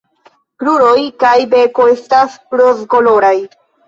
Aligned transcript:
La 0.27 0.31
kruroj 0.61 1.01
kaj 1.23 1.33
beko 1.51 1.85
estas 1.97 2.39
rozkoloraj. 2.63 3.35